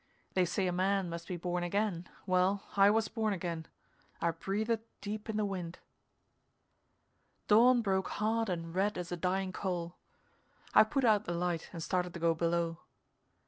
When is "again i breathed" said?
3.33-4.79